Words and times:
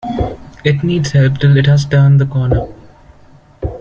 It 0.63 0.83
needs 0.83 1.11
help 1.11 1.37
till 1.37 1.55
it 1.57 1.67
has 1.67 1.85
turned 1.85 2.19
the 2.19 2.25
corner. 2.25 2.65